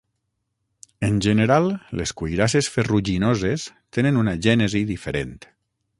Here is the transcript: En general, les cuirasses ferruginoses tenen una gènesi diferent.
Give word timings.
En 1.07 1.19
general, 1.25 1.69
les 2.01 2.13
cuirasses 2.21 2.71
ferruginoses 2.77 3.67
tenen 3.99 4.21
una 4.23 4.37
gènesi 4.47 4.87
diferent. 4.95 5.37